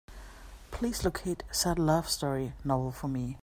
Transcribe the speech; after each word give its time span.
Please 0.71 1.03
locate 1.05 1.43
Sad 1.51 1.77
Love 1.77 2.09
Story 2.09 2.53
novel 2.63 2.91
for 2.91 3.07
me. 3.07 3.37